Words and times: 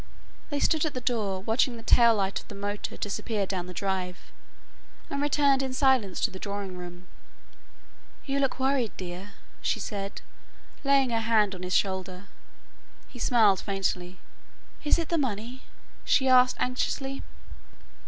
They 0.49 0.59
stood 0.59 0.83
at 0.83 0.95
the 0.95 0.99
door, 0.99 1.41
watching 1.41 1.77
the 1.77 1.83
tail 1.83 2.15
light 2.15 2.39
of 2.39 2.47
the 2.47 2.55
motor 2.55 2.97
disappear 2.97 3.45
down 3.45 3.67
the 3.67 3.71
drive; 3.71 4.31
and 5.11 5.21
returned 5.21 5.61
in 5.61 5.73
silence 5.73 6.19
to 6.21 6.31
the 6.31 6.39
drawing 6.39 6.75
room. 6.75 7.05
"You 8.25 8.39
look 8.39 8.59
worried, 8.59 8.97
dear," 8.97 9.33
she 9.61 9.79
said, 9.79 10.21
laying 10.83 11.11
her 11.11 11.19
hand 11.19 11.53
on 11.53 11.61
his 11.61 11.75
shoulder. 11.75 12.23
He 13.09 13.19
smiled 13.19 13.59
faintly. 13.61 14.17
"Is 14.83 14.97
it 14.97 15.09
the 15.09 15.19
money?" 15.19 15.61
she 16.03 16.27
asked 16.27 16.57
anxiously. 16.59 17.21